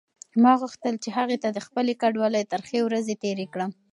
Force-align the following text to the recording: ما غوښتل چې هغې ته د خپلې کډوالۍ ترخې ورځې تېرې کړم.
ما 0.41 0.53
غوښتل 0.61 0.95
چې 1.03 1.09
هغې 1.17 1.37
ته 1.43 1.49
د 1.51 1.59
خپلې 1.67 1.93
کډوالۍ 2.01 2.43
ترخې 2.53 2.79
ورځې 2.83 3.15
تېرې 3.23 3.45
کړم. 3.53 3.71